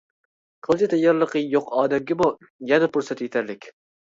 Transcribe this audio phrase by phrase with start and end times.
[0.67, 2.31] قىلچە تەييارلىقى يوق ئادەمگىمۇ
[2.73, 3.71] يەنە پۇرسەت يېتەرلىك.